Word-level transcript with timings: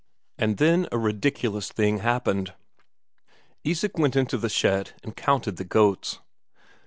And 0.39 0.57
then 0.57 0.87
a 0.91 0.97
ridiculous 0.97 1.71
thing 1.71 1.99
happened. 1.99 2.55
Isak 3.63 3.99
went 3.99 4.15
into 4.15 4.35
the 4.39 4.49
shed 4.49 4.93
and 5.03 5.15
counted 5.15 5.57
the 5.57 5.63
goats. 5.63 6.17